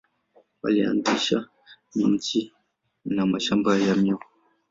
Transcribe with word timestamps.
Walianzisha 0.63 1.47
miji 1.95 2.53
na 3.05 3.25
mashamba 3.25 3.77
ya 3.77 3.95
miwa. 3.95 4.25